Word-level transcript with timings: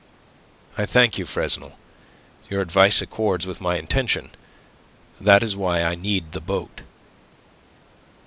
"I 0.79 0.87
thank 0.87 1.19
you, 1.19 1.27
Fresnel. 1.27 1.77
Your 2.49 2.59
advice 2.63 3.03
accords 3.03 3.45
with 3.45 3.61
my 3.61 3.77
intention. 3.77 4.31
That 5.19 5.43
is 5.43 5.55
why 5.55 5.83
I 5.83 5.93
need 5.93 6.31
the 6.31 6.41
boat." 6.41 6.81